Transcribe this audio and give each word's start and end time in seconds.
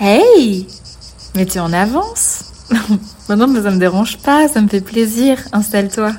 Hey 0.00 0.64
Mais 1.34 1.44
tu 1.44 1.58
en 1.58 1.72
avances 1.72 2.52
Maintenant, 3.28 3.52
ça 3.60 3.70
me 3.72 3.78
dérange 3.78 4.18
pas, 4.18 4.46
ça 4.46 4.60
me 4.60 4.68
fait 4.68 4.80
plaisir. 4.80 5.38
Installe-toi. 5.52 6.12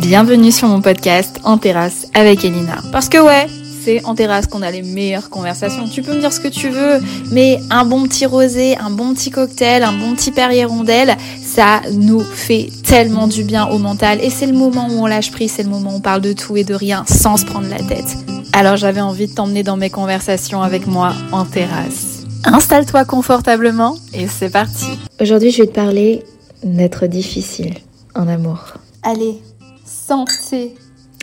Bienvenue 0.00 0.52
sur 0.52 0.68
mon 0.68 0.80
podcast 0.80 1.40
En 1.42 1.58
terrasse 1.58 2.06
avec 2.14 2.44
Elina. 2.44 2.76
Parce 2.92 3.08
que 3.08 3.18
ouais, 3.18 3.48
c'est 3.82 4.04
en 4.04 4.14
terrasse 4.14 4.46
qu'on 4.46 4.62
a 4.62 4.70
les 4.70 4.82
meilleures 4.82 5.30
conversations. 5.30 5.88
Tu 5.88 6.02
peux 6.02 6.14
me 6.14 6.20
dire 6.20 6.32
ce 6.32 6.38
que 6.38 6.46
tu 6.46 6.68
veux, 6.68 7.00
mais 7.32 7.58
un 7.70 7.84
bon 7.84 8.04
petit 8.04 8.24
rosé, 8.24 8.76
un 8.78 8.90
bon 8.90 9.14
petit 9.14 9.30
cocktail, 9.30 9.82
un 9.82 9.94
bon 9.94 10.14
petit 10.14 10.30
Perrier 10.30 10.64
rondelle, 10.64 11.16
ça 11.44 11.80
nous 11.92 12.20
fait 12.20 12.70
tellement 12.84 13.26
du 13.26 13.42
bien 13.42 13.66
au 13.66 13.78
mental. 13.78 14.20
Et 14.22 14.30
c'est 14.30 14.46
le 14.46 14.56
moment 14.56 14.86
où 14.88 15.02
on 15.02 15.06
lâche 15.06 15.32
prise, 15.32 15.54
c'est 15.56 15.64
le 15.64 15.70
moment 15.70 15.90
où 15.90 15.96
on 15.96 16.00
parle 16.00 16.20
de 16.20 16.34
tout 16.34 16.56
et 16.56 16.62
de 16.62 16.74
rien 16.74 17.04
sans 17.08 17.36
se 17.36 17.44
prendre 17.44 17.68
la 17.68 17.82
tête. 17.82 18.16
Alors 18.52 18.76
j'avais 18.76 19.00
envie 19.00 19.26
de 19.26 19.34
t'emmener 19.34 19.64
dans 19.64 19.76
mes 19.76 19.90
conversations 19.90 20.62
avec 20.62 20.86
moi 20.86 21.12
en 21.32 21.44
terrasse. 21.44 22.07
Installe-toi 22.44 23.04
confortablement 23.04 23.96
et 24.14 24.26
c'est 24.28 24.50
parti. 24.50 24.86
Aujourd'hui, 25.20 25.50
je 25.50 25.62
vais 25.62 25.66
te 25.66 25.74
parler 25.74 26.22
d'être 26.62 27.06
difficile 27.06 27.74
en 28.14 28.28
amour. 28.28 28.74
Allez, 29.02 29.38
santé. 29.84 30.74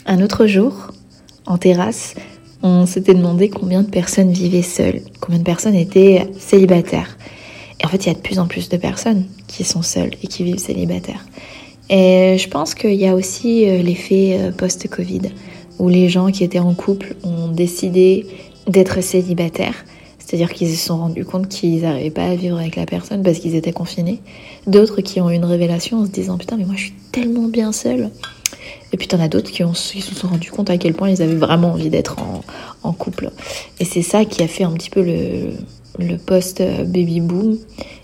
Un 0.06 0.22
autre 0.22 0.46
jour, 0.46 0.92
en 1.46 1.58
terrasse, 1.58 2.16
on 2.64 2.86
s'était 2.86 3.14
demandé 3.14 3.50
combien 3.50 3.82
de 3.82 3.90
personnes 3.90 4.32
vivaient 4.32 4.62
seules, 4.62 5.02
combien 5.20 5.40
de 5.40 5.44
personnes 5.44 5.76
étaient 5.76 6.32
célibataires. 6.38 7.18
Et 7.80 7.86
en 7.86 7.90
fait, 7.90 8.06
il 8.06 8.08
y 8.08 8.12
a 8.12 8.16
de 8.16 8.20
plus 8.20 8.40
en 8.40 8.48
plus 8.48 8.70
de 8.70 8.78
personnes 8.78 9.26
qui 9.48 9.64
sont 9.64 9.82
seules 9.82 10.12
et 10.22 10.28
qui 10.28 10.44
vivent 10.44 10.60
célibataires. 10.60 11.26
Et 11.90 12.38
je 12.40 12.48
pense 12.50 12.76
qu'il 12.76 12.96
y 12.96 13.08
a 13.08 13.16
aussi 13.16 13.70
euh, 13.70 13.82
l'effet 13.82 14.38
euh, 14.40 14.52
post-Covid, 14.52 15.22
où 15.78 15.90
les 15.90 16.10
gens 16.10 16.32
qui 16.32 16.44
étaient 16.44 16.60
en 16.60 16.74
couple 16.74 17.16
ont 17.24 17.50
décidé 17.50 18.26
d'être 18.68 19.02
célibataires 19.02 19.86
c'est-à-dire 20.26 20.52
qu'ils 20.54 20.76
se 20.76 20.88
sont 20.88 20.98
rendus 20.98 21.24
compte 21.24 21.48
qu'ils 21.48 21.82
n'arrivaient 21.82 22.10
pas 22.10 22.26
à 22.26 22.36
vivre 22.36 22.58
avec 22.58 22.76
la 22.76 22.86
personne 22.86 23.22
parce 23.22 23.38
qu'ils 23.40 23.56
étaient 23.56 23.72
confinés. 23.72 24.22
D'autres 24.66 25.02
qui 25.02 25.22
ont 25.22 25.30
eu 25.30 25.36
une 25.36 25.46
révélation 25.46 26.00
en 26.00 26.06
se 26.06 26.12
disant 26.12 26.38
putain 26.38 26.58
mais 26.58 26.66
moi 26.66 26.76
je 26.76 26.86
suis 26.86 26.94
tellement 27.12 27.48
bien 27.48 27.72
seule. 27.72 28.10
Et 28.92 28.98
puis 28.98 29.08
t'en 29.08 29.20
as 29.20 29.28
d'autres 29.28 29.52
qui, 29.52 29.64
se 29.74 30.16
sont 30.16 30.28
rendus 30.28 30.52
compte 30.52 30.70
à 30.70 30.78
quel 30.78 30.94
point 30.94 31.10
ils 31.10 31.22
avaient 31.22 31.36
vraiment 31.36 31.74
envie 31.74 31.90
d'être 31.90 32.16
en, 32.84 32.94
couple. 32.94 33.32
Et 33.80 33.86
c'est 33.86 34.02
ça 34.02 34.26
qui 34.26 34.42
a 34.42 34.48
fait 34.48 34.64
un 34.64 34.72
petit 34.72 34.90
peu 34.90 35.04
le, 35.04 35.52
le 36.00 36.18
post-baby 36.18 37.20
boom. 37.20 37.58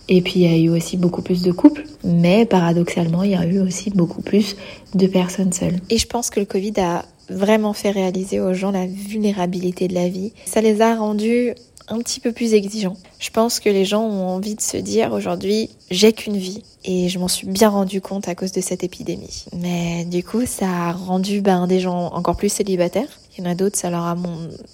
Et 0.10 0.22
puis 0.22 0.42
il 0.42 0.42
y 0.42 0.54
a 0.54 0.58
eu 0.58 0.70
aussi 0.70 0.98
beaucoup 0.98 1.22
plus 1.22 1.44
de 1.44 1.52
couples, 1.52 1.86
mais 2.04 2.46
paradoxalement 2.46 3.24
il 3.24 3.32
y 3.32 3.36
a 3.36 3.46
eu 3.46 3.60
aussi 3.60 3.90
beaucoup 3.90 4.22
plus 4.22 4.56
de 4.94 5.08
personnes 5.08 5.54
seules. 5.54 5.80
Et 5.90 5.98
je 5.98 6.06
pense 6.06 6.30
que 6.30 6.40
le 6.40 6.46
Covid 6.46 6.74
a 6.78 7.06
vraiment 7.30 7.74
fait 7.74 7.92
réaliser 7.92 8.40
aux 8.40 8.54
gens 8.54 8.72
la 8.72 8.86
vulnérabilité 8.86 9.88
de 9.88 9.94
la 9.94 10.10
vie. 10.10 10.34
Ça 10.46 10.62
les 10.62 10.82
a 10.82 10.96
rendus 10.96 11.54
un 11.92 12.00
petit 12.00 12.20
peu 12.20 12.32
plus 12.32 12.54
exigeant. 12.54 12.96
Je 13.20 13.30
pense 13.30 13.60
que 13.60 13.70
les 13.70 13.86
gens 13.86 14.04
ont 14.04 14.28
envie 14.28 14.56
de 14.56 14.62
se 14.62 14.78
dire 14.78 15.12
aujourd'hui, 15.12 15.70
j'ai 15.92 16.14
qu'une 16.14 16.38
vie. 16.38 16.64
Et 16.84 17.10
je 17.10 17.20
m'en 17.20 17.28
suis 17.28 17.46
bien 17.46 17.70
rendu 17.70 18.02
compte 18.02 18.28
à 18.28 18.34
cause 18.34 18.52
de 18.54 18.62
cette 18.62 18.84
épidémie. 18.84 19.46
Mais 19.56 20.04
du 20.06 20.24
coup, 20.24 20.48
ça 20.48 20.68
a 20.68 20.92
rendu 20.94 21.42
ben, 21.42 21.68
des 21.68 21.80
gens 21.80 22.08
encore 22.08 22.36
plus 22.36 22.50
célibataires. 22.50 23.20
Il 23.38 23.44
y 23.44 23.48
en 23.48 23.52
a 23.52 23.56
d'autres, 23.56 23.78
ça 23.78 23.92
leur 23.92 24.04
a 24.04 24.18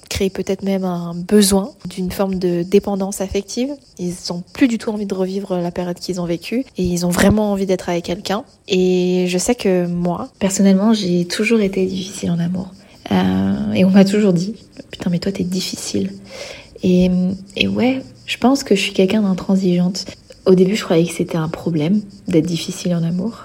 créé 0.10 0.30
peut-être 0.30 0.64
même 0.64 0.86
un 0.86 1.14
besoin 1.14 1.72
d'une 1.86 2.10
forme 2.10 2.36
de 2.36 2.64
dépendance 2.64 3.20
affective. 3.20 3.70
Ils 4.00 4.14
n'ont 4.30 4.42
plus 4.54 4.70
du 4.70 4.78
tout 4.78 4.90
envie 4.90 5.06
de 5.06 5.14
revivre 5.14 5.58
la 5.58 5.72
période 5.72 6.00
qu'ils 6.00 6.22
ont 6.22 6.26
vécue 6.26 6.66
et 6.78 6.84
ils 6.84 7.06
ont 7.06 7.10
vraiment 7.10 7.52
envie 7.52 7.66
d'être 7.66 7.90
avec 7.90 8.06
quelqu'un. 8.06 8.46
Et 8.70 9.26
je 9.28 9.38
sais 9.38 9.56
que 9.56 9.86
moi, 9.86 10.30
personnellement, 10.40 10.94
j'ai 10.94 11.26
toujours 11.26 11.60
été 11.60 11.86
difficile 11.86 12.32
en 12.32 12.40
amour. 12.40 12.72
Euh, 13.12 13.74
et 13.74 13.86
on 13.86 13.90
m'a 13.90 14.06
toujours 14.06 14.34
dit, 14.34 14.56
putain 14.92 15.10
mais 15.10 15.20
toi 15.20 15.32
t'es 15.32 15.44
difficile. 15.44 16.12
Et, 16.84 17.10
ouais, 17.68 18.02
je 18.26 18.38
pense 18.38 18.64
que 18.64 18.76
je 18.76 18.82
suis 18.82 18.94
quelqu'un 18.94 19.22
d'intransigeante. 19.22 20.06
Au 20.46 20.56
début, 20.56 20.76
je 20.76 20.84
croyais 20.84 21.06
que 21.06 21.14
c'était 21.14 21.38
un 21.38 21.50
problème 21.50 22.02
d'être 22.28 22.46
difficile 22.46 22.96
en 22.96 23.04
amour. 23.04 23.44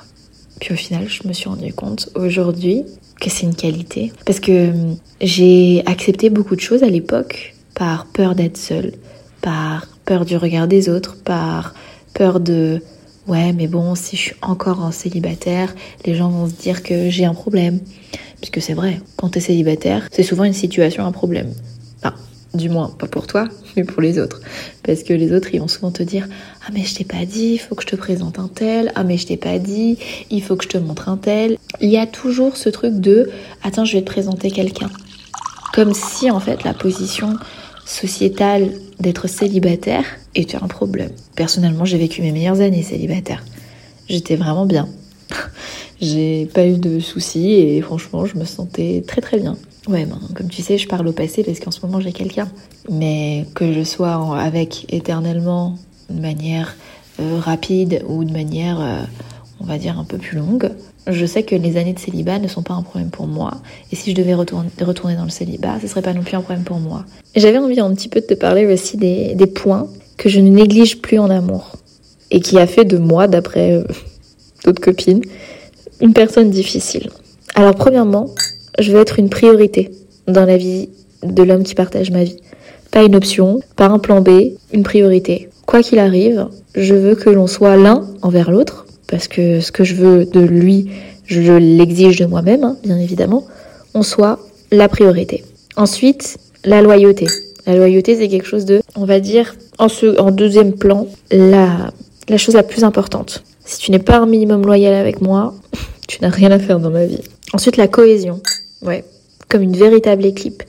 Puis 0.61 0.73
au 0.73 0.77
final, 0.77 1.09
je 1.09 1.27
me 1.27 1.33
suis 1.33 1.49
rendu 1.49 1.73
compte 1.73 2.09
aujourd'hui 2.15 2.85
que 3.21 3.31
c'est 3.31 3.43
une 3.43 3.55
qualité. 3.55 4.13
Parce 4.25 4.39
que 4.39 4.71
hum, 4.71 4.97
j'ai 5.21 5.83
accepté 5.87 6.31
beaucoup 6.31 6.55
de 6.55 6.61
choses 6.61 6.83
à 6.83 6.89
l'époque 6.89 7.55
par 7.75 8.07
peur 8.07 8.35
d'être 8.35 8.57
seule, 8.57 8.93
par 9.41 9.89
peur 10.05 10.25
du 10.25 10.37
regard 10.37 10.69
des 10.69 10.89
autres, 10.89 11.17
par 11.17 11.75
peur 12.15 12.39
de 12.39 12.81
ouais, 13.27 13.53
mais 13.53 13.67
bon, 13.67 13.95
si 13.95 14.17
je 14.17 14.21
suis 14.21 14.37
encore 14.43 14.81
en 14.81 14.93
célibataire, 14.93 15.75
les 16.05 16.15
gens 16.15 16.29
vont 16.29 16.49
se 16.49 16.55
dire 16.55 16.83
que 16.83 17.11
j'ai 17.11 17.25
un 17.25 17.35
problème. 17.35 17.81
Puisque 18.41 18.61
c'est 18.61 18.75
vrai, 18.75 19.01
quand 19.17 19.31
t'es 19.31 19.41
célibataire, 19.41 20.09
c'est 20.13 20.25
souvent 20.25 20.45
une 20.45 20.53
situation, 20.53 21.05
un 21.07 21.13
problème. 21.13 21.53
Du 22.55 22.69
moins, 22.69 22.89
pas 22.89 23.07
pour 23.07 23.27
toi, 23.27 23.49
mais 23.77 23.85
pour 23.85 24.03
les 24.03 24.19
autres. 24.19 24.41
Parce 24.83 25.03
que 25.03 25.15
les 25.15 25.33
autres, 25.33 25.49
ils 25.55 25.61
vont 25.61 25.69
souvent 25.69 25.91
te 25.91 26.03
dire 26.03 26.29
Ah, 26.67 26.71
mais 26.73 26.85
je 26.85 26.95
t'ai 26.95 27.05
pas 27.05 27.25
dit, 27.25 27.55
il 27.55 27.59
faut 27.59 27.75
que 27.75 27.83
je 27.83 27.87
te 27.89 27.97
présente 27.97 28.39
un 28.39 28.49
tel. 28.49 28.93
Ah, 28.95 29.05
mais 29.05 29.17
je 29.17 29.27
t'ai 29.27 29.39
pas 29.39 29.59
dit, 29.59 29.97
il 30.31 30.43
faut 30.43 30.57
que 30.57 30.65
je 30.65 30.69
te 30.69 30.79
montre 30.79 31.09
un 31.09 31.17
tel. 31.17 31.57
Il 31.81 31.89
y 31.89 31.97
a 31.97 32.07
toujours 32.07 32.57
ce 32.57 32.69
truc 32.69 32.95
de 33.01 33.31
Attends, 33.63 33.87
je 33.87 33.97
vais 33.97 34.03
te 34.03 34.11
présenter 34.11 34.51
quelqu'un. 34.51 34.91
Comme 35.73 35.95
si, 35.95 36.31
en 36.31 36.41
fait, 36.41 36.65
la 36.65 36.75
position 36.75 37.37
sociétale 37.87 38.71
d'être 39.01 39.29
célibataire 39.29 40.05
était 40.35 40.57
un 40.57 40.69
problème. 40.69 41.11
Personnellement, 41.35 41.87
j'ai 41.87 41.99
vécu 41.99 42.21
mes 42.21 42.33
meilleures 42.33 42.61
années 42.61 42.83
célibataire. 42.83 43.43
J'étais 44.09 44.37
vraiment 44.37 44.67
bien. 44.67 44.89
j'ai 46.01 46.47
pas 46.53 46.67
eu 46.67 46.77
de 46.77 47.01
soucis 47.01 47.55
et 47.55 47.81
franchement, 47.81 48.27
je 48.27 48.37
me 48.37 48.45
sentais 48.45 49.03
très 49.07 49.23
très 49.23 49.39
bien. 49.39 49.57
Ouais, 49.89 50.05
ben, 50.07 50.19
comme 50.35 50.49
tu 50.49 50.63
sais, 50.63 50.79
je 50.79 50.87
parle 50.87 51.09
au 51.09 51.13
passé 51.13 51.43
parce 51.43 51.59
qu'en 51.59 51.71
ce 51.71 51.85
moment 51.85 52.01
j'ai 52.01 52.13
quelqu'un. 52.13 52.49
Mais 52.91 53.47
que 53.55 53.73
je 53.73 53.83
sois 53.83 54.39
avec 54.39 54.93
éternellement 54.93 55.77
de 56.09 56.21
manière 56.21 56.77
euh, 57.21 57.39
rapide 57.39 58.03
ou 58.09 58.25
de 58.25 58.33
manière, 58.33 58.81
euh, 58.81 59.03
on 59.61 59.65
va 59.65 59.79
dire, 59.79 59.99
un 59.99 60.05
peu 60.05 60.19
plus 60.19 60.39
longue, 60.39 60.71
je 61.09 61.27
sais 61.27 61.43
que 61.43 61.57
les 61.57 61.77
années 61.77 61.93
de 61.93 61.99
célibat 61.99 62.39
ne 62.39 62.47
sont 62.47 62.63
pas 62.63 62.75
un 62.75 62.83
problème 62.83 63.11
pour 63.11 63.27
moi. 63.27 63.55
Et 63.91 63.97
si 63.97 64.11
je 64.11 64.17
devais 64.17 64.35
retourner, 64.35 64.71
dans 65.17 65.25
le 65.25 65.31
célibat, 65.31 65.79
ce 65.81 65.89
serait 65.89 66.03
pas 66.03 66.15
non 66.15 66.23
plus 66.23 66.37
un 66.37 66.43
problème 66.43 66.65
pour 66.65 66.79
moi. 66.79 67.05
J'avais 67.35 67.59
envie 67.59 67.81
un 67.81 67.93
petit 67.93 68.09
peu 68.09 68.21
de 68.21 68.27
te 68.27 68.35
parler 68.35 68.67
aussi 68.67 68.97
des, 68.97 69.35
des, 69.35 69.47
points 69.47 69.89
que 70.17 70.29
je 70.29 70.39
ne 70.39 70.49
néglige 70.49 71.01
plus 71.01 71.19
en 71.19 71.29
amour. 71.29 71.73
Et 72.31 72.41
qui 72.41 72.59
a 72.59 72.67
fait 72.67 72.85
de 72.85 72.99
moi, 72.99 73.27
d'après 73.27 73.73
euh, 73.73 73.85
d'autres 74.65 74.81
copines, 74.81 75.23
une 76.01 76.13
personne 76.13 76.51
difficile. 76.51 77.11
Alors 77.55 77.75
premièrement, 77.75 78.31
je 78.79 78.93
veux 78.93 79.01
être 79.01 79.19
une 79.19 79.31
priorité 79.31 79.91
dans 80.27 80.45
la 80.45 80.57
vie 80.57 80.89
de 81.23 81.43
l'homme 81.43 81.63
qui 81.63 81.75
partage 81.75 82.11
ma 82.11 82.25
vie. 82.25 82.37
Pas 82.91 83.05
une 83.05 83.17
option, 83.17 83.61
pas 83.77 83.87
un 83.87 83.99
plan 83.99 84.21
B, 84.21 84.53
une 84.73 84.83
priorité. 84.83 85.49
Quoi 85.67 85.83
qu'il 85.83 85.99
arrive, 85.99 86.49
je 86.75 86.95
veux 86.95 87.15
que 87.15 87.31
l'on 87.31 87.47
soit 87.47 87.77
l'un 87.77 88.07
envers 88.23 88.51
l'autre, 88.51 88.87
parce 89.07 89.29
que 89.29 89.61
ce 89.61 89.73
que 89.73 89.85
je 89.85 89.95
veux 89.95 90.25
de 90.25 90.41
lui, 90.41 90.91
je 91.27 91.53
l'exige 91.53 92.19
de 92.19 92.27
moi-même, 92.27 92.65
hein, 92.65 92.77
bien 92.85 92.99
évidemment, 92.99 93.47
on 93.95 94.03
soit 94.03 94.39
la 94.71 94.89
priorité. 94.89 95.45
Ensuite, 95.77 96.39
la 96.65 96.83
loyauté. 96.83 97.27
La 97.67 97.77
loyauté, 97.77 98.17
c'est 98.17 98.29
quelque 98.29 98.47
chose 98.47 98.65
de, 98.65 98.81
on 98.97 99.05
va 99.05 99.21
dire, 99.21 99.55
en, 99.79 100.31
deuxième 100.31 100.73
plan, 100.73 101.07
la, 101.31 101.93
la 102.29 102.37
chose 102.37 102.55
la 102.55 102.63
plus 102.63 102.85
importante. 102.85 103.45
Si 103.65 103.79
tu 103.79 103.91
n'es 103.91 103.99
pas 103.99 104.19
un 104.19 104.27
minimum 104.27 104.65
loyal 104.65 104.95
avec 104.95 105.21
moi, 105.21 105.55
tu 106.09 106.19
n'as 106.23 106.29
rien 106.29 106.51
à 106.51 106.59
faire 106.59 106.81
dans 106.81 106.91
ma 106.91 107.07
vie. 107.07 107.21
Ensuite, 107.53 107.77
la 107.77 107.89
cohésion. 107.89 108.41
Ouais, 108.83 109.05
comme 109.49 109.63
une 109.63 109.77
véritable 109.77 110.25
équipe. 110.25 110.63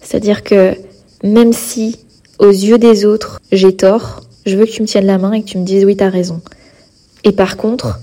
C'est-à-dire 0.00 0.42
que 0.42 0.74
même 1.22 1.52
si 1.52 1.98
aux 2.38 2.50
yeux 2.50 2.78
des 2.78 3.04
autres 3.04 3.40
j'ai 3.52 3.76
tort, 3.76 4.22
je 4.46 4.56
veux 4.56 4.64
que 4.66 4.70
tu 4.70 4.82
me 4.82 4.86
tiennes 4.86 5.06
la 5.06 5.18
main 5.18 5.32
et 5.32 5.42
que 5.42 5.48
tu 5.48 5.58
me 5.58 5.64
dises 5.64 5.84
oui, 5.84 5.96
t'as 5.96 6.08
raison. 6.08 6.40
Et 7.24 7.32
par 7.32 7.56
contre, 7.56 8.00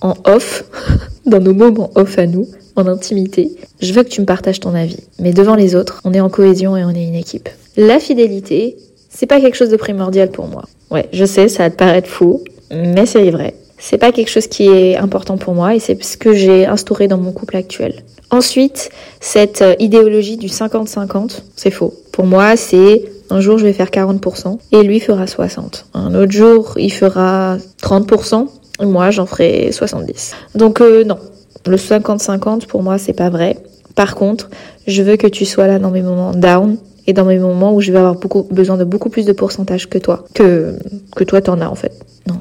en 0.00 0.14
off, 0.24 0.64
dans 1.26 1.40
nos 1.40 1.54
moments 1.54 1.90
off 1.94 2.18
à 2.18 2.26
nous, 2.26 2.48
en 2.74 2.86
intimité, 2.86 3.52
je 3.80 3.92
veux 3.92 4.02
que 4.02 4.08
tu 4.08 4.20
me 4.20 4.26
partages 4.26 4.60
ton 4.60 4.74
avis. 4.74 4.98
Mais 5.18 5.32
devant 5.32 5.54
les 5.54 5.74
autres, 5.74 6.00
on 6.04 6.12
est 6.12 6.20
en 6.20 6.28
cohésion 6.28 6.76
et 6.76 6.84
on 6.84 6.90
est 6.90 7.06
une 7.06 7.14
équipe. 7.14 7.48
La 7.76 7.98
fidélité, 7.98 8.76
c'est 9.08 9.26
pas 9.26 9.40
quelque 9.40 9.56
chose 9.56 9.70
de 9.70 9.76
primordial 9.76 10.30
pour 10.30 10.46
moi. 10.46 10.64
Ouais, 10.90 11.08
je 11.12 11.24
sais, 11.24 11.48
ça 11.48 11.64
va 11.64 11.70
te 11.70 11.76
paraître 11.76 12.08
fou, 12.08 12.44
mais 12.70 13.06
c'est 13.06 13.30
vrai. 13.30 13.54
C'est 13.88 13.98
pas 13.98 14.10
quelque 14.10 14.30
chose 14.30 14.48
qui 14.48 14.66
est 14.66 14.96
important 14.96 15.38
pour 15.38 15.54
moi 15.54 15.76
et 15.76 15.78
c'est 15.78 16.02
ce 16.02 16.16
que 16.16 16.34
j'ai 16.34 16.66
instauré 16.66 17.06
dans 17.06 17.18
mon 17.18 17.30
couple 17.30 17.56
actuel. 17.56 18.02
Ensuite, 18.32 18.90
cette 19.20 19.62
euh, 19.62 19.76
idéologie 19.78 20.36
du 20.36 20.48
50-50, 20.48 21.42
c'est 21.54 21.70
faux. 21.70 21.94
Pour 22.10 22.26
moi, 22.26 22.56
c'est 22.56 23.04
un 23.30 23.38
jour 23.38 23.58
je 23.58 23.64
vais 23.64 23.72
faire 23.72 23.90
40% 23.90 24.58
et 24.72 24.82
lui 24.82 24.98
fera 24.98 25.28
60. 25.28 25.86
Un 25.94 26.16
autre 26.16 26.32
jour, 26.32 26.74
il 26.78 26.92
fera 26.92 27.58
30% 27.80 28.48
et 28.80 28.86
moi 28.86 29.12
j'en 29.12 29.24
ferai 29.24 29.70
70. 29.70 30.34
Donc 30.56 30.80
euh, 30.80 31.04
non, 31.04 31.18
le 31.64 31.76
50-50 31.76 32.66
pour 32.66 32.82
moi 32.82 32.98
c'est 32.98 33.12
pas 33.12 33.30
vrai. 33.30 33.56
Par 33.94 34.16
contre, 34.16 34.50
je 34.88 35.00
veux 35.04 35.16
que 35.16 35.28
tu 35.28 35.44
sois 35.44 35.68
là 35.68 35.78
dans 35.78 35.92
mes 35.92 36.02
moments 36.02 36.32
down 36.32 36.76
et 37.06 37.12
dans 37.12 37.24
mes 37.24 37.38
moments 37.38 37.72
où 37.72 37.80
je 37.80 37.92
vais 37.92 37.98
avoir 37.98 38.16
besoin 38.50 38.78
de 38.78 38.84
beaucoup 38.84 39.10
plus 39.10 39.26
de 39.26 39.32
pourcentage 39.32 39.88
que 39.88 39.98
toi, 39.98 40.24
que, 40.34 40.74
que 41.14 41.22
toi 41.22 41.40
t'en 41.40 41.60
as 41.60 41.68
en 41.68 41.76
fait. 41.76 41.92
Non, 42.26 42.38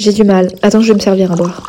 j'ai 0.00 0.12
du 0.12 0.24
mal. 0.24 0.48
Attends, 0.62 0.80
je 0.80 0.88
vais 0.88 0.94
me 0.94 1.00
servir 1.00 1.30
à 1.30 1.36
boire. 1.36 1.62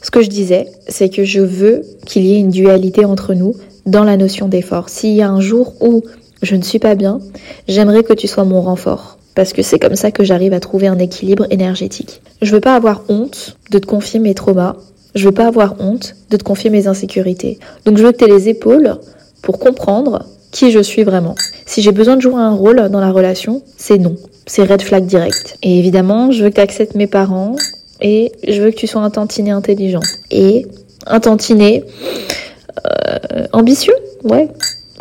Ce 0.00 0.10
que 0.12 0.22
je 0.22 0.28
disais, 0.28 0.68
c'est 0.88 1.08
que 1.08 1.24
je 1.24 1.40
veux 1.40 1.82
qu'il 2.06 2.24
y 2.24 2.34
ait 2.34 2.38
une 2.38 2.50
dualité 2.50 3.04
entre 3.04 3.34
nous 3.34 3.56
dans 3.84 4.04
la 4.04 4.16
notion 4.16 4.46
d'effort. 4.46 4.88
S'il 4.88 5.14
y 5.14 5.22
a 5.22 5.28
un 5.28 5.40
jour 5.40 5.74
où 5.80 6.02
je 6.42 6.54
ne 6.54 6.62
suis 6.62 6.78
pas 6.78 6.94
bien, 6.94 7.18
j'aimerais 7.66 8.04
que 8.04 8.12
tu 8.12 8.28
sois 8.28 8.44
mon 8.44 8.60
renfort. 8.60 9.18
Parce 9.34 9.52
que 9.52 9.62
c'est 9.62 9.78
comme 9.78 9.96
ça 9.96 10.12
que 10.12 10.22
j'arrive 10.22 10.52
à 10.52 10.60
trouver 10.60 10.86
un 10.86 10.98
équilibre 10.98 11.46
énergétique. 11.50 12.22
Je 12.42 12.52
veux 12.52 12.60
pas 12.60 12.76
avoir 12.76 13.02
honte 13.08 13.56
de 13.70 13.78
te 13.78 13.86
confier 13.86 14.20
mes 14.20 14.34
traumas. 14.34 14.76
Je 15.16 15.24
veux 15.24 15.34
pas 15.34 15.48
avoir 15.48 15.80
honte 15.80 16.14
de 16.30 16.36
te 16.36 16.44
confier 16.44 16.70
mes 16.70 16.86
insécurités. 16.86 17.58
Donc 17.86 17.98
je 17.98 18.04
veux 18.04 18.12
que 18.12 18.18
tu 18.18 18.24
aies 18.24 18.32
les 18.32 18.48
épaules 18.48 18.98
pour 19.42 19.58
comprendre 19.58 20.26
qui 20.52 20.70
je 20.70 20.78
suis 20.78 21.02
vraiment. 21.02 21.34
Si 21.66 21.82
j'ai 21.82 21.90
besoin 21.90 22.16
de 22.16 22.20
jouer 22.20 22.36
un 22.36 22.54
rôle 22.54 22.88
dans 22.90 23.00
la 23.00 23.10
relation, 23.10 23.62
c'est 23.76 23.98
non. 23.98 24.14
C'est 24.46 24.62
red 24.62 24.82
flag 24.82 25.06
direct. 25.06 25.58
Et 25.62 25.78
évidemment, 25.78 26.30
je 26.30 26.44
veux 26.44 26.50
que 26.50 26.96
mes 26.96 27.06
parents 27.08 27.56
et 28.00 28.32
je 28.46 28.62
veux 28.62 28.70
que 28.70 28.76
tu 28.76 28.86
sois 28.86 29.02
un 29.02 29.10
tantinet 29.10 29.50
intelligent. 29.50 30.02
Et 30.30 30.66
un 31.06 31.20
tantinet 31.20 31.84
euh, 32.86 33.46
ambitieux, 33.52 33.96
ouais. 34.24 34.48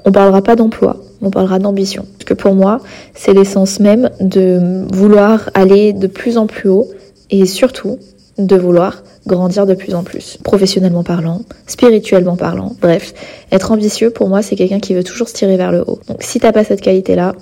On 0.06 0.12
parlera 0.12 0.42
pas 0.42 0.56
d'emploi, 0.56 0.98
on 1.21 1.30
parlera 1.30 1.59
d'ambition. 1.59 2.06
Parce 2.13 2.25
que 2.25 2.33
pour 2.33 2.56
moi, 2.56 2.80
c'est 3.13 3.33
l'essence 3.33 3.80
même 3.80 4.09
de 4.19 4.83
vouloir 4.92 5.50
aller 5.53 5.94
de 5.94 6.07
plus 6.07 6.38
en 6.38 6.48
plus 6.48 6.69
haut 6.69 6.89
et 7.30 7.45
surtout 7.45 8.00
de 8.38 8.56
vouloir 8.56 9.03
grandir 9.28 9.66
de 9.66 9.74
plus 9.74 9.94
en 9.94 10.04
plus, 10.04 10.38
professionnellement 10.44 11.04
parlant, 11.04 11.42
spirituellement 11.68 12.36
parlant. 12.36 12.76
Bref, 12.82 13.14
être 13.52 13.72
ambitieux 13.72 14.10
pour 14.10 14.30
moi, 14.30 14.42
c'est 14.42 14.56
quelqu'un 14.56 14.80
qui 14.80 14.94
veut 14.94 15.04
toujours 15.04 15.30
se 15.30 15.34
tirer 15.34 15.58
vers 15.58 15.72
le 15.72 15.84
haut. 15.86 16.00
Donc 16.08 16.24
si 16.24 16.40
t'as 16.40 16.52
pas 16.52 16.64
cette 16.64 16.82
qualité-là, 16.82 17.36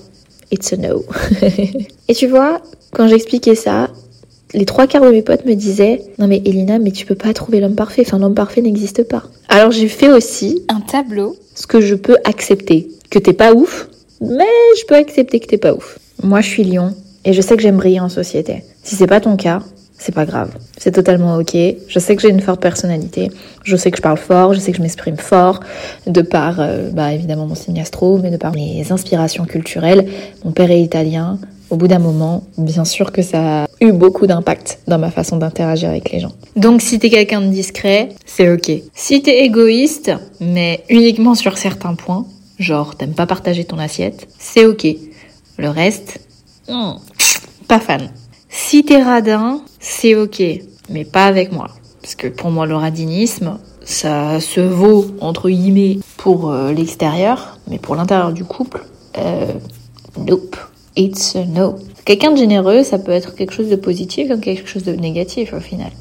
it's 0.51 0.73
a 0.73 0.77
no. 0.77 1.05
et 2.07 2.13
tu 2.13 2.27
vois, 2.27 2.61
quand 2.91 3.07
j'expliquais 3.07 3.55
ça, 3.55 3.89
les 4.53 4.65
trois 4.65 4.87
quarts 4.87 5.03
de 5.03 5.11
mes 5.11 5.21
potes 5.21 5.45
me 5.45 5.53
disaient 5.53 6.01
Non 6.17 6.27
mais 6.27 6.41
Elina, 6.45 6.79
mais 6.79 6.91
tu 6.91 7.05
peux 7.05 7.15
pas 7.15 7.33
trouver 7.33 7.59
l'homme 7.59 7.75
parfait, 7.75 8.03
enfin 8.05 8.19
l'homme 8.19 8.33
parfait 8.33 8.61
n'existe 8.61 9.03
pas. 9.03 9.23
Alors 9.47 9.71
j'ai 9.71 9.87
fait 9.87 10.11
aussi 10.11 10.63
un 10.69 10.81
tableau, 10.81 11.35
ce 11.55 11.67
que 11.67 11.81
je 11.81 11.95
peux 11.95 12.17
accepter. 12.23 12.89
Que 13.09 13.19
t'es 13.19 13.33
pas 13.33 13.53
ouf, 13.53 13.89
mais 14.21 14.45
je 14.79 14.85
peux 14.85 14.95
accepter 14.95 15.39
que 15.39 15.47
t'es 15.47 15.57
pas 15.57 15.73
ouf. 15.73 15.99
Moi 16.23 16.41
je 16.41 16.49
suis 16.49 16.63
lion 16.63 16.93
et 17.25 17.33
je 17.33 17.41
sais 17.41 17.55
que 17.55 17.61
j'aime 17.61 17.77
briller 17.77 17.99
en 17.99 18.09
société. 18.09 18.63
Si 18.83 18.95
c'est 18.95 19.07
pas 19.07 19.21
ton 19.21 19.35
cas, 19.35 19.61
c'est 19.99 20.15
pas 20.15 20.25
grave. 20.25 20.51
C'est 20.77 20.93
totalement 20.93 21.35
ok. 21.35 21.55
Je 21.87 21.99
sais 21.99 22.15
que 22.15 22.21
j'ai 22.21 22.29
une 22.29 22.39
forte 22.39 22.61
personnalité. 22.61 23.29
Je 23.63 23.75
sais 23.75 23.91
que 23.91 23.97
je 23.97 24.01
parle 24.01 24.17
fort. 24.17 24.53
Je 24.53 24.59
sais 24.59 24.71
que 24.71 24.77
je 24.77 24.81
m'exprime 24.81 25.17
fort. 25.17 25.59
De 26.07 26.21
par, 26.21 26.59
euh, 26.59 26.89
bah, 26.89 27.13
évidemment, 27.13 27.45
mon 27.45 27.55
signe 27.55 27.79
astro, 27.81 28.17
mais 28.17 28.31
de 28.31 28.37
par 28.37 28.53
mes 28.53 28.91
inspirations 28.91 29.45
culturelles. 29.45 30.07
Mon 30.45 30.51
père 30.51 30.71
est 30.71 30.81
italien. 30.81 31.37
Au 31.69 31.75
bout 31.75 31.87
d'un 31.87 31.99
moment, 31.99 32.43
bien 32.57 32.85
sûr 32.85 33.11
que 33.11 33.21
ça 33.21 33.63
a 33.63 33.67
eu 33.81 33.91
beaucoup 33.91 34.25
d'impact 34.25 34.79
dans 34.87 34.97
ma 34.97 35.11
façon 35.11 35.37
d'interagir 35.37 35.89
avec 35.89 36.11
les 36.11 36.19
gens. 36.19 36.31
Donc 36.55 36.81
si 36.81 36.97
t'es 36.97 37.11
quelqu'un 37.11 37.41
de 37.41 37.47
discret, 37.47 38.09
c'est 38.25 38.51
ok. 38.51 38.71
Si 38.95 39.21
t'es 39.21 39.45
égoïste, 39.45 40.11
mais 40.41 40.83
uniquement 40.89 41.35
sur 41.35 41.59
certains 41.59 41.93
points, 41.93 42.25
genre 42.57 42.95
t'aimes 42.95 43.13
pas 43.13 43.27
partager 43.27 43.65
ton 43.65 43.77
assiette, 43.77 44.27
c'est 44.39 44.65
ok. 44.65 44.87
Le 45.59 45.69
reste, 45.69 46.21
hmm, 46.69 46.93
pas 47.67 47.79
fan. 47.79 48.09
Si 48.49 48.83
t'es 48.83 49.01
radin, 49.01 49.61
c'est 49.79 50.15
ok, 50.15 50.41
mais 50.89 51.05
pas 51.05 51.25
avec 51.25 51.51
moi. 51.51 51.69
Parce 52.01 52.15
que 52.15 52.27
pour 52.27 52.49
moi, 52.49 52.65
le 52.65 52.75
radinisme, 52.75 53.59
ça 53.83 54.39
se 54.39 54.59
vaut, 54.59 55.05
entre 55.21 55.49
guillemets, 55.49 55.99
pour 56.17 56.51
euh, 56.51 56.71
l'extérieur, 56.71 57.59
mais 57.67 57.77
pour 57.77 57.95
l'intérieur 57.95 58.33
du 58.33 58.43
couple, 58.43 58.83
euh, 59.17 59.53
nope. 60.17 60.57
It's 60.95 61.35
a 61.35 61.45
no. 61.45 61.75
Quelqu'un 62.05 62.31
de 62.31 62.37
généreux, 62.37 62.83
ça 62.83 62.97
peut 62.97 63.11
être 63.11 63.35
quelque 63.35 63.53
chose 63.53 63.69
de 63.69 63.75
positif 63.75 64.27
comme 64.27 64.41
quelque 64.41 64.67
chose 64.67 64.83
de 64.83 64.93
négatif 64.93 65.53
au 65.53 65.59
final. 65.59 65.91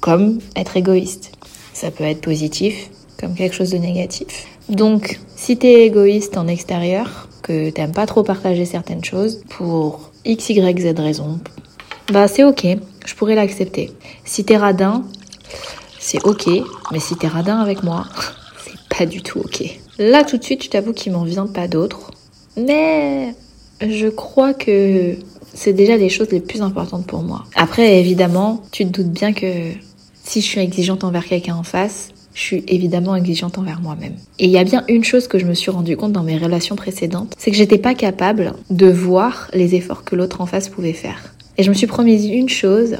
Comme 0.00 0.40
être 0.56 0.76
égoïste. 0.76 1.32
Ça 1.72 1.90
peut 1.90 2.04
être 2.04 2.20
positif 2.20 2.90
comme 3.20 3.34
quelque 3.34 3.54
chose 3.54 3.70
de 3.70 3.78
négatif. 3.78 4.46
Donc, 4.68 5.20
si 5.36 5.56
t'es 5.56 5.86
égoïste 5.86 6.36
en 6.36 6.46
extérieur, 6.46 7.28
que 7.42 7.70
t'aimes 7.70 7.92
pas 7.92 8.06
trop 8.06 8.22
partager 8.22 8.64
certaines 8.64 9.04
choses, 9.04 9.42
pour 9.48 10.10
x, 10.24 10.50
y, 10.50 10.80
z 10.80 11.00
raison, 11.00 11.38
bah 12.12 12.26
c'est 12.26 12.44
ok, 12.44 12.66
je 13.04 13.14
pourrais 13.14 13.34
l'accepter. 13.34 13.90
Si 14.24 14.44
t'es 14.44 14.56
radin, 14.56 15.04
c'est 15.98 16.24
ok, 16.24 16.48
mais 16.90 17.00
si 17.00 17.16
t'es 17.16 17.26
radin 17.26 17.58
avec 17.58 17.82
moi, 17.82 18.06
c'est 18.64 18.96
pas 18.96 19.06
du 19.06 19.22
tout 19.22 19.40
ok. 19.40 19.64
Là 19.98 20.24
tout 20.24 20.38
de 20.38 20.44
suite, 20.44 20.64
je 20.64 20.70
t'avoue 20.70 20.92
qu'il 20.92 21.12
m'en 21.12 21.24
vient 21.24 21.46
pas 21.46 21.68
d'autres, 21.68 22.10
mais 22.56 23.34
je 23.80 24.08
crois 24.08 24.54
que 24.54 25.16
c'est 25.52 25.72
déjà 25.72 25.96
les 25.96 26.08
choses 26.08 26.30
les 26.30 26.40
plus 26.40 26.62
importantes 26.62 27.06
pour 27.06 27.22
moi. 27.22 27.44
Après, 27.54 27.98
évidemment, 27.98 28.62
tu 28.70 28.86
te 28.86 28.90
doutes 28.90 29.12
bien 29.12 29.32
que 29.32 29.72
si 30.24 30.40
je 30.40 30.46
suis 30.46 30.60
exigeante 30.60 31.04
envers 31.04 31.26
quelqu'un 31.26 31.56
en 31.56 31.62
face, 31.62 32.10
je 32.34 32.40
suis 32.40 32.64
évidemment 32.68 33.16
exigeante 33.16 33.58
envers 33.58 33.80
moi-même. 33.80 34.14
Et 34.38 34.44
il 34.44 34.50
y 34.50 34.58
a 34.58 34.64
bien 34.64 34.84
une 34.88 35.02
chose 35.02 35.26
que 35.26 35.38
je 35.38 35.44
me 35.44 35.54
suis 35.54 35.70
rendu 35.70 35.96
compte 35.96 36.12
dans 36.12 36.22
mes 36.22 36.38
relations 36.38 36.76
précédentes, 36.76 37.34
c'est 37.36 37.50
que 37.50 37.56
j'étais 37.56 37.78
pas 37.78 37.94
capable 37.94 38.54
de 38.70 38.86
voir 38.86 39.50
les 39.52 39.74
efforts 39.74 40.04
que 40.04 40.14
l'autre 40.14 40.40
en 40.40 40.46
face 40.46 40.68
pouvait 40.68 40.92
faire. 40.92 41.34
Et 41.58 41.64
je 41.64 41.70
me 41.70 41.74
suis 41.74 41.88
promis 41.88 42.24
une 42.28 42.48
chose, 42.48 42.98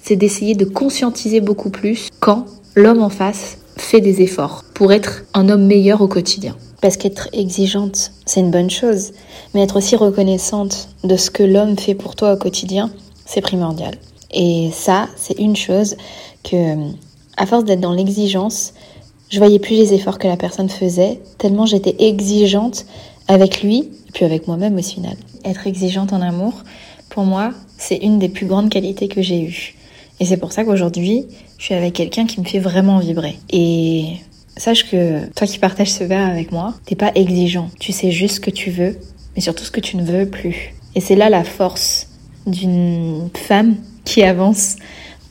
c'est 0.00 0.14
d'essayer 0.14 0.54
de 0.54 0.64
conscientiser 0.64 1.40
beaucoup 1.40 1.70
plus 1.70 2.08
quand 2.20 2.46
l'homme 2.76 3.02
en 3.02 3.08
face 3.08 3.58
fait 3.76 4.00
des 4.00 4.22
efforts 4.22 4.62
pour 4.74 4.92
être 4.92 5.24
un 5.34 5.48
homme 5.48 5.66
meilleur 5.66 6.00
au 6.00 6.06
quotidien. 6.06 6.56
Parce 6.80 6.96
qu'être 6.96 7.28
exigeante, 7.32 8.12
c'est 8.24 8.38
une 8.38 8.52
bonne 8.52 8.70
chose, 8.70 9.10
mais 9.52 9.62
être 9.62 9.76
aussi 9.76 9.96
reconnaissante 9.96 10.88
de 11.02 11.16
ce 11.16 11.32
que 11.32 11.42
l'homme 11.42 11.76
fait 11.76 11.96
pour 11.96 12.14
toi 12.14 12.34
au 12.34 12.36
quotidien, 12.36 12.92
c'est 13.24 13.40
primordial. 13.40 13.94
Et 14.32 14.70
ça, 14.72 15.08
c'est 15.16 15.38
une 15.40 15.56
chose 15.56 15.96
que, 16.44 16.76
à 17.36 17.46
force 17.46 17.64
d'être 17.64 17.80
dans 17.80 17.92
l'exigence, 17.92 18.72
je 19.30 19.38
voyais 19.38 19.58
plus 19.58 19.74
les 19.74 19.94
efforts 19.94 20.18
que 20.18 20.28
la 20.28 20.36
personne 20.36 20.68
faisait, 20.68 21.20
tellement 21.38 21.66
j'étais 21.66 21.96
exigeante 21.98 22.86
avec 23.26 23.64
lui, 23.64 23.78
et 23.78 24.12
puis 24.12 24.24
avec 24.24 24.46
moi-même 24.46 24.78
au 24.78 24.82
final. 24.82 25.16
Être 25.44 25.66
exigeante 25.66 26.12
en 26.12 26.22
amour, 26.22 26.52
pour 27.08 27.24
moi, 27.24 27.52
c'est 27.78 27.96
une 27.96 28.18
des 28.18 28.28
plus 28.28 28.46
grandes 28.46 28.70
qualités 28.70 29.08
que 29.08 29.22
j'ai 29.22 29.42
eues. 29.42 29.74
Et 30.20 30.24
c'est 30.24 30.36
pour 30.36 30.52
ça 30.52 30.64
qu'aujourd'hui, 30.64 31.26
je 31.58 31.64
suis 31.64 31.74
avec 31.74 31.94
quelqu'un 31.94 32.26
qui 32.26 32.40
me 32.40 32.46
fait 32.46 32.58
vraiment 32.58 32.98
vibrer. 32.98 33.38
Et 33.50 34.14
sache 34.56 34.90
que 34.90 35.26
toi 35.34 35.46
qui 35.46 35.58
partages 35.58 35.92
ce 35.92 36.04
verre 36.04 36.28
avec 36.28 36.52
moi, 36.52 36.74
t'es 36.86 36.94
pas 36.94 37.12
exigeant. 37.14 37.70
Tu 37.78 37.92
sais 37.92 38.10
juste 38.10 38.36
ce 38.36 38.40
que 38.40 38.50
tu 38.50 38.70
veux, 38.70 38.98
mais 39.34 39.42
surtout 39.42 39.64
ce 39.64 39.70
que 39.70 39.80
tu 39.80 39.96
ne 39.96 40.04
veux 40.04 40.26
plus. 40.26 40.74
Et 40.94 41.00
c'est 41.00 41.16
là 41.16 41.28
la 41.28 41.44
force 41.44 42.08
d'une 42.46 43.28
femme 43.34 43.76
qui 44.04 44.22
avance, 44.22 44.76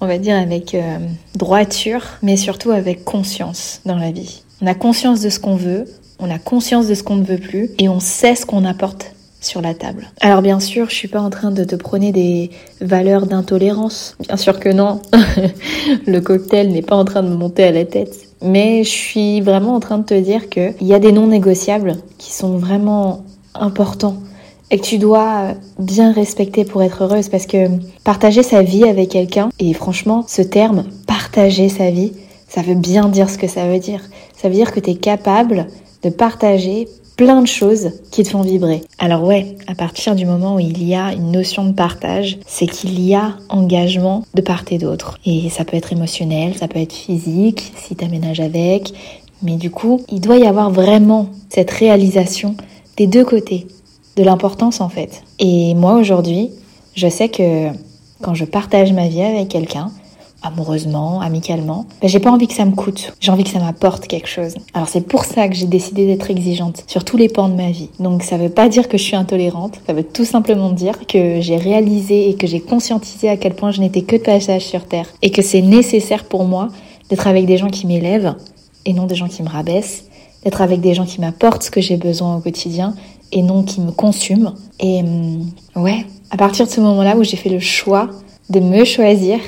on 0.01 0.07
va 0.07 0.17
dire, 0.19 0.35
avec 0.35 0.75
euh, 0.75 0.99
droiture, 1.35 2.03
mais 2.21 2.37
surtout 2.37 2.71
avec 2.71 3.03
conscience 3.03 3.81
dans 3.85 3.97
la 3.97 4.11
vie. 4.11 4.43
On 4.61 4.67
a 4.67 4.75
conscience 4.75 5.21
de 5.21 5.29
ce 5.29 5.39
qu'on 5.39 5.55
veut, 5.55 5.85
on 6.19 6.29
a 6.29 6.37
conscience 6.37 6.87
de 6.87 6.93
ce 6.93 7.03
qu'on 7.03 7.15
ne 7.15 7.23
veut 7.23 7.39
plus, 7.39 7.71
et 7.79 7.89
on 7.89 7.99
sait 7.99 8.35
ce 8.35 8.45
qu'on 8.45 8.65
apporte 8.65 9.14
sur 9.45 9.61
la 9.61 9.73
table. 9.73 10.09
Alors 10.21 10.41
bien 10.41 10.59
sûr, 10.59 10.89
je 10.89 10.95
suis 10.95 11.07
pas 11.07 11.21
en 11.21 11.29
train 11.29 11.51
de 11.51 11.63
te 11.63 11.75
prôner 11.75 12.11
des 12.11 12.49
valeurs 12.81 13.27
d'intolérance. 13.27 14.15
Bien 14.19 14.37
sûr 14.37 14.59
que 14.59 14.69
non. 14.69 15.01
le 16.07 16.19
cocktail 16.19 16.71
n'est 16.71 16.81
pas 16.81 16.95
en 16.95 17.05
train 17.05 17.23
de 17.23 17.29
me 17.29 17.35
monter 17.35 17.63
à 17.63 17.71
la 17.71 17.85
tête. 17.85 18.15
Mais 18.41 18.83
je 18.83 18.89
suis 18.89 19.41
vraiment 19.41 19.75
en 19.75 19.79
train 19.79 19.97
de 19.97 20.03
te 20.03 20.13
dire 20.13 20.49
qu'il 20.49 20.75
y 20.81 20.93
a 20.93 20.99
des 20.99 21.11
non 21.11 21.27
négociables 21.27 21.95
qui 22.17 22.33
sont 22.33 22.57
vraiment 22.57 23.23
importants 23.53 24.17
et 24.71 24.79
que 24.79 24.83
tu 24.83 24.97
dois 24.97 25.53
bien 25.79 26.11
respecter 26.11 26.65
pour 26.65 26.81
être 26.83 27.03
heureuse 27.03 27.29
parce 27.29 27.45
que 27.45 27.67
partager 28.03 28.43
sa 28.43 28.61
vie 28.61 28.83
avec 28.83 29.09
quelqu'un, 29.09 29.49
et 29.59 29.73
franchement, 29.73 30.25
ce 30.27 30.41
terme, 30.41 30.85
partager 31.07 31.69
sa 31.69 31.91
vie, 31.91 32.13
ça 32.47 32.61
veut 32.61 32.75
bien 32.75 33.07
dire 33.09 33.29
ce 33.29 33.37
que 33.37 33.47
ça 33.47 33.67
veut 33.67 33.79
dire. 33.79 34.01
Ça 34.35 34.49
veut 34.49 34.55
dire 34.55 34.71
que 34.71 34.79
tu 34.79 34.91
es 34.91 34.95
capable 34.95 35.67
de 36.03 36.09
partager 36.09 36.87
plein 37.15 37.41
de 37.41 37.47
choses 37.47 37.91
qui 38.11 38.23
te 38.23 38.29
font 38.29 38.41
vibrer. 38.41 38.83
Alors 38.99 39.23
ouais, 39.23 39.55
à 39.67 39.75
partir 39.75 40.15
du 40.15 40.25
moment 40.25 40.55
où 40.55 40.59
il 40.59 40.83
y 40.83 40.95
a 40.95 41.13
une 41.13 41.31
notion 41.31 41.65
de 41.65 41.73
partage, 41.73 42.37
c'est 42.45 42.67
qu'il 42.67 42.99
y 42.99 43.15
a 43.15 43.37
engagement 43.49 44.23
de 44.33 44.41
part 44.41 44.63
et 44.71 44.77
d'autre. 44.77 45.17
Et 45.25 45.49
ça 45.49 45.65
peut 45.65 45.77
être 45.77 45.93
émotionnel, 45.93 46.55
ça 46.55 46.67
peut 46.67 46.79
être 46.79 46.93
physique, 46.93 47.71
si 47.77 47.95
t'aménages 47.95 48.39
avec. 48.39 48.93
Mais 49.43 49.55
du 49.55 49.69
coup, 49.69 50.01
il 50.11 50.21
doit 50.21 50.37
y 50.37 50.45
avoir 50.45 50.71
vraiment 50.71 51.29
cette 51.49 51.71
réalisation 51.71 52.55
des 52.97 53.07
deux 53.07 53.25
côtés, 53.25 53.67
de 54.15 54.23
l'importance 54.23 54.81
en 54.81 54.89
fait. 54.89 55.23
Et 55.39 55.73
moi 55.75 55.95
aujourd'hui, 55.95 56.49
je 56.95 57.07
sais 57.07 57.29
que 57.29 57.69
quand 58.21 58.33
je 58.33 58.45
partage 58.45 58.93
ma 58.93 59.07
vie 59.07 59.21
avec 59.21 59.49
quelqu'un, 59.49 59.91
amoureusement, 60.45 61.21
amicalement, 61.21 61.85
ben, 62.01 62.07
j'ai 62.07 62.19
pas 62.19 62.31
envie 62.31 62.47
que 62.47 62.53
ça 62.53 62.65
me 62.65 62.75
coûte. 62.75 63.13
J'ai 63.19 63.31
envie 63.31 63.43
que 63.43 63.49
ça 63.49 63.59
m'apporte 63.59 64.07
quelque 64.07 64.27
chose. 64.27 64.55
Alors 64.73 64.87
c'est 64.87 65.01
pour 65.01 65.25
ça 65.25 65.47
que 65.47 65.55
j'ai 65.55 65.65
décidé 65.65 66.05
d'être 66.05 66.29
exigeante 66.29 66.83
sur 66.87 67.03
tous 67.03 67.17
les 67.17 67.29
pans 67.29 67.49
de 67.49 67.55
ma 67.55 67.71
vie. 67.71 67.89
Donc 67.99 68.23
ça 68.23 68.37
veut 68.37 68.49
pas 68.49 68.69
dire 68.69 68.87
que 68.87 68.97
je 68.97 69.03
suis 69.03 69.15
intolérante, 69.15 69.79
ça 69.87 69.93
veut 69.93 70.03
tout 70.03 70.25
simplement 70.25 70.71
dire 70.71 71.05
que 71.07 71.41
j'ai 71.41 71.57
réalisé 71.57 72.29
et 72.29 72.35
que 72.35 72.47
j'ai 72.47 72.59
conscientisé 72.59 73.29
à 73.29 73.37
quel 73.37 73.55
point 73.55 73.71
je 73.71 73.81
n'étais 73.81 74.01
que 74.01 74.15
de 74.15 74.21
passage 74.21 74.63
sur 74.63 74.85
terre 74.85 75.07
et 75.21 75.31
que 75.31 75.41
c'est 75.41 75.61
nécessaire 75.61 76.25
pour 76.25 76.45
moi 76.45 76.69
d'être 77.09 77.27
avec 77.27 77.45
des 77.45 77.57
gens 77.57 77.69
qui 77.69 77.87
m'élèvent 77.87 78.35
et 78.85 78.93
non 78.93 79.05
des 79.05 79.15
gens 79.15 79.27
qui 79.27 79.43
me 79.43 79.49
rabaissent, 79.49 80.05
d'être 80.43 80.61
avec 80.61 80.81
des 80.81 80.93
gens 80.93 81.05
qui 81.05 81.21
m'apportent 81.21 81.63
ce 81.63 81.71
que 81.71 81.81
j'ai 81.81 81.97
besoin 81.97 82.35
au 82.35 82.39
quotidien 82.39 82.93
et 83.31 83.41
non 83.41 83.63
qui 83.63 83.81
me 83.81 83.91
consument. 83.91 84.53
Et 84.79 84.99
hum, 84.99 85.51
ouais, 85.75 86.05
à 86.31 86.37
partir 86.37 86.65
de 86.65 86.71
ce 86.71 86.81
moment-là 86.81 87.17
où 87.17 87.23
j'ai 87.23 87.37
fait 87.37 87.49
le 87.49 87.59
choix 87.59 88.09
de 88.49 88.59
me 88.59 88.85
choisir, 88.85 89.39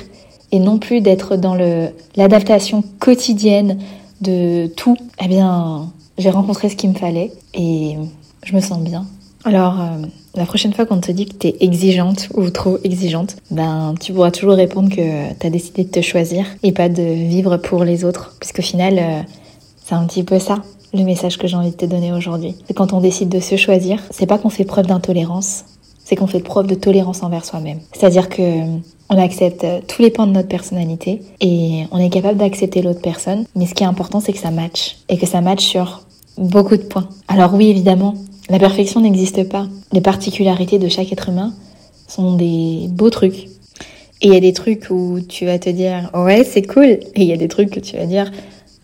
et 0.52 0.58
non 0.58 0.78
plus 0.78 1.00
d'être 1.00 1.36
dans 1.36 1.54
le 1.54 1.88
l'adaptation 2.16 2.82
quotidienne 2.98 3.78
de 4.20 4.66
tout, 4.76 4.96
eh 5.22 5.28
bien, 5.28 5.90
j'ai 6.16 6.30
rencontré 6.30 6.68
ce 6.68 6.76
qu'il 6.76 6.90
me 6.90 6.94
fallait 6.94 7.32
et 7.54 7.96
je 8.44 8.54
me 8.54 8.60
sens 8.60 8.80
bien. 8.80 9.06
Alors, 9.44 9.80
euh, 9.80 10.06
la 10.34 10.44
prochaine 10.44 10.72
fois 10.72 10.84
qu'on 10.84 11.00
te 11.00 11.12
dit 11.12 11.26
que 11.26 11.34
t'es 11.34 11.56
exigeante 11.60 12.28
ou 12.34 12.50
trop 12.50 12.78
exigeante, 12.84 13.36
ben 13.50 13.94
tu 14.00 14.12
pourras 14.12 14.30
toujours 14.30 14.54
répondre 14.54 14.94
que 14.94 15.32
t'as 15.34 15.50
décidé 15.50 15.84
de 15.84 15.90
te 15.90 16.00
choisir 16.00 16.44
et 16.62 16.72
pas 16.72 16.88
de 16.88 17.02
vivre 17.02 17.56
pour 17.56 17.84
les 17.84 18.04
autres. 18.04 18.34
Puisqu'au 18.40 18.62
final, 18.62 18.98
euh, 18.98 19.22
c'est 19.84 19.94
un 19.94 20.04
petit 20.06 20.24
peu 20.24 20.38
ça 20.38 20.62
le 20.94 21.04
message 21.04 21.38
que 21.38 21.46
j'ai 21.46 21.56
envie 21.56 21.70
de 21.70 21.76
te 21.76 21.84
donner 21.84 22.12
aujourd'hui. 22.12 22.54
Quand 22.74 22.92
on 22.92 23.00
décide 23.00 23.28
de 23.28 23.40
se 23.40 23.56
choisir, 23.56 24.02
c'est 24.10 24.26
pas 24.26 24.38
qu'on 24.38 24.48
fait 24.48 24.64
preuve 24.64 24.86
d'intolérance, 24.86 25.64
c'est 26.08 26.16
qu'on 26.16 26.26
fait 26.26 26.40
preuve 26.40 26.66
de 26.66 26.74
tolérance 26.74 27.22
envers 27.22 27.44
soi-même. 27.44 27.80
C'est-à-dire 27.92 28.30
que 28.30 28.42
on 29.10 29.18
accepte 29.18 29.66
tous 29.88 30.00
les 30.00 30.08
pans 30.08 30.26
de 30.26 30.32
notre 30.32 30.48
personnalité 30.48 31.20
et 31.42 31.84
on 31.92 31.98
est 31.98 32.08
capable 32.08 32.38
d'accepter 32.38 32.80
l'autre 32.80 33.02
personne, 33.02 33.44
mais 33.54 33.66
ce 33.66 33.74
qui 33.74 33.82
est 33.82 33.86
important 33.86 34.18
c'est 34.18 34.32
que 34.32 34.38
ça 34.38 34.50
matche 34.50 34.96
et 35.10 35.18
que 35.18 35.26
ça 35.26 35.42
matche 35.42 35.64
sur 35.64 36.04
beaucoup 36.38 36.78
de 36.78 36.82
points. 36.82 37.08
Alors 37.26 37.52
oui, 37.52 37.68
évidemment, 37.68 38.14
la 38.48 38.58
perfection 38.58 39.02
n'existe 39.02 39.46
pas. 39.50 39.66
Les 39.92 40.00
particularités 40.00 40.78
de 40.78 40.88
chaque 40.88 41.12
être 41.12 41.28
humain 41.28 41.52
sont 42.06 42.36
des 42.36 42.86
beaux 42.88 43.10
trucs. 43.10 43.48
Et 44.22 44.28
il 44.28 44.32
y 44.32 44.36
a 44.36 44.40
des 44.40 44.54
trucs 44.54 44.86
où 44.88 45.18
tu 45.28 45.44
vas 45.44 45.58
te 45.58 45.68
dire 45.68 46.10
ouais 46.14 46.42
c'est 46.42 46.62
cool 46.62 46.86
et 46.86 47.10
il 47.16 47.24
y 47.24 47.34
a 47.34 47.36
des 47.36 47.48
trucs 47.48 47.68
que 47.68 47.80
tu 47.80 47.98
vas 47.98 48.06
dire 48.06 48.32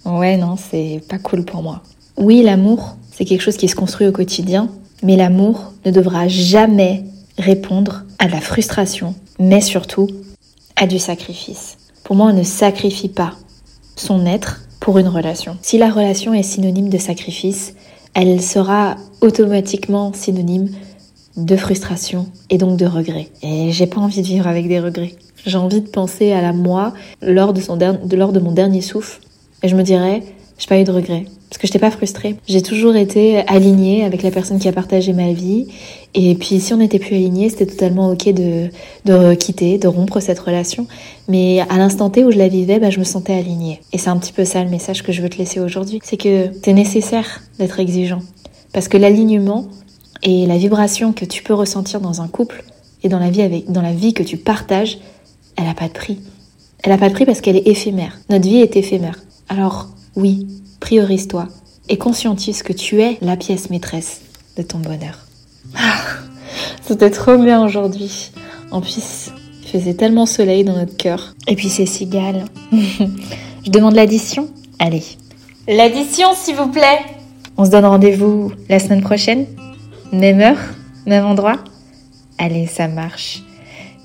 ouais 0.05 0.37
non 0.37 0.57
c'est 0.59 1.01
pas 1.09 1.19
cool 1.19 1.47
pour 1.47 1.63
moi. 1.63 1.81
Oui 2.19 2.43
l'amour 2.43 2.97
c'est 3.13 3.25
quelque 3.25 3.41
chose 3.41 3.57
qui 3.57 3.69
se 3.69 3.77
construit 3.77 4.07
au 4.07 4.13
quotidien 4.13 4.69
mais 5.03 5.17
l'amour 5.17 5.73
ne 5.87 5.91
devra 5.91 6.29
jamais 6.29 7.05
répondre 7.39 8.03
à 8.19 8.29
la 8.29 8.41
frustration 8.41 9.15
mais 9.39 9.61
surtout 9.61 10.09
à 10.77 10.87
du 10.87 10.99
sacrifice. 10.99 11.77
Pour 12.03 12.17
moi 12.17 12.27
on 12.27 12.33
ne 12.33 12.43
sacrifie 12.43 13.09
pas 13.09 13.33
son 13.97 14.27
être 14.27 14.63
pour 14.81 14.99
une 14.99 15.09
relation. 15.09 15.57
Si 15.63 15.79
la 15.79 15.91
relation 15.91 16.35
est 16.35 16.43
synonyme 16.43 16.89
de 16.89 16.99
sacrifice, 16.99 17.75
elle 18.13 18.43
sera 18.43 18.97
automatiquement 19.21 20.13
synonyme 20.13 20.69
de 21.37 21.57
frustration 21.57 22.27
et 22.51 22.59
donc 22.59 22.77
de 22.77 22.87
regret. 22.87 23.29
Et 23.43 23.73
j'ai 23.73 23.87
pas 23.87 24.01
envie 24.01 24.23
de 24.23 24.27
vivre 24.27 24.47
avec 24.47 24.69
des 24.69 24.81
regrets. 24.81 25.15
J'ai 25.47 25.59
envie 25.59 25.81
de 25.81 25.89
penser 25.89 26.33
à 26.33 26.41
la 26.41 26.53
moi 26.53 26.93
lors 27.23 27.53
de, 27.53 27.61
son 27.61 27.79
lors 27.79 28.33
de 28.33 28.41
mon 28.41 28.53
dernier 28.53 28.81
souffle 28.81 29.21
et 29.63 29.69
je 29.69 29.77
me 29.77 29.83
dirais, 29.83 30.23
j'ai 30.59 30.67
pas 30.67 30.79
eu 30.79 30.85
de 30.85 30.93
regrets 30.93 31.25
parce 31.49 31.61
que 31.61 31.67
je 31.69 31.73
n'étais 31.73 31.79
pas 31.79 31.93
frustrée. 31.93 32.37
J'ai 32.49 32.63
toujours 32.63 32.97
été 32.97 33.39
alignée 33.47 34.05
avec 34.05 34.23
la 34.23 34.33
personne 34.33 34.59
qui 34.59 34.67
a 34.67 34.73
partagé 34.73 35.13
ma 35.13 35.33
vie 35.33 35.69
et 36.15 36.35
puis 36.35 36.61
si 36.61 36.75
on 36.75 36.79
n'était 36.79 36.99
plus 36.99 37.15
aligné, 37.15 37.49
c'était 37.49 37.67
totalement 37.67 38.11
ok 38.11 38.33
de, 38.33 38.71
de 39.05 39.35
quitter, 39.35 39.79
de 39.79 39.87
rompre 39.87 40.21
cette 40.21 40.39
relation. 40.39 40.87
Mais 41.29 41.61
à 41.69 41.77
l'instant 41.79 42.11
T 42.11 42.25
où 42.25 42.33
je 42.33 42.39
la 42.39 42.49
vivais, 42.49 42.79
bah, 42.79 42.91
je 42.91 42.99
me 42.99 43.05
sentais 43.05 43.35
alignée. 43.35 43.81
Et 43.93 43.99
c'est 43.99 44.11
un 44.11 44.17
petit 44.17 44.33
peu 44.33 44.45
ça 44.45 44.65
le 44.65 44.71
message 44.71 45.03
que 45.03 45.13
je 45.13 45.23
veux 45.23 45.29
te 45.29 45.39
laisser 45.39 45.61
aujourd'hui. 45.61 46.01
C'est 46.03 46.17
que 46.17 46.51
c'est 46.65 46.73
nécessaire 46.73 47.43
d'être 47.59 47.79
exigeant. 47.79 48.21
Parce 48.73 48.89
que 48.89 48.97
l'alignement 48.97 49.67
et 50.23 50.47
la 50.47 50.57
vibration 50.57 51.13
que 51.13 51.25
tu 51.25 51.43
peux 51.43 51.55
ressentir 51.55 52.01
dans 52.01 52.21
un 52.21 52.29
couple 52.29 52.65
et 53.03 53.09
dans 53.09 53.19
la 53.19 53.31
vie, 53.31 53.43
avec, 53.43 53.71
dans 53.71 53.83
la 53.83 53.93
vie 53.93 54.15
que 54.15 54.23
tu 54.23 54.37
partages, 54.37 54.99
elle 55.57 55.65
n'a 55.65 55.75
pas 55.75 55.89
de 55.89 55.93
prix. 55.93 56.19
Elle 56.83 56.91
n'a 56.91 56.99
pas 56.99 57.09
de 57.09 57.15
prix 57.15 57.27
parce 57.27 57.41
qu'elle 57.41 57.57
est 57.57 57.69
éphémère. 57.69 58.19
Notre 58.29 58.49
vie 58.49 58.59
est 58.59 58.77
éphémère. 58.77 59.21
Alors 59.49 59.89
oui, 60.17 60.47
priorise-toi 60.81 61.49
et 61.89 61.99
conscientise 61.99 62.63
que 62.63 62.73
tu 62.73 63.03
es 63.03 63.19
la 63.21 63.37
pièce 63.37 63.71
maîtresse 63.71 64.21
de 64.57 64.63
ton 64.63 64.79
bonheur. 64.79 65.19
Ah, 65.77 66.01
c'était 66.83 67.11
trop 67.11 67.37
bien 67.37 67.65
aujourd'hui. 67.65 68.31
En 68.71 68.81
plus, 68.81 69.31
il 69.63 69.69
faisait 69.69 69.95
tellement 69.95 70.27
soleil 70.27 70.65
dans 70.65 70.77
notre 70.77 70.97
cœur. 70.97 71.35
Et 71.47 71.57
puis 71.57 71.69
c'est 71.69 71.87
Cigale. 71.87 72.45
Je 72.73 73.71
demande 73.71 73.95
l'addition 73.95 74.49
Allez. 74.79 75.03
L'addition, 75.67 76.29
s'il 76.35 76.57
vous 76.57 76.69
plaît. 76.69 77.01
On 77.57 77.65
se 77.65 77.71
donne 77.71 77.87
rendez-vous 77.87 78.53
la 78.69 78.79
semaine 78.79 79.03
prochaine. 79.03 79.47
Même 80.13 80.41
heure, 80.41 80.59
même 81.07 81.25
endroit. 81.25 81.59
Allez, 82.39 82.67
ça 82.67 82.89
marche. 82.89 83.43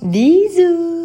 Bisous 0.01 0.98